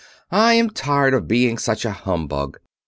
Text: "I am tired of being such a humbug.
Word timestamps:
"I 0.31 0.55
am 0.55 0.71
tired 0.71 1.13
of 1.13 1.27
being 1.27 1.59
such 1.59 1.85
a 1.85 1.91
humbug. 1.91 2.57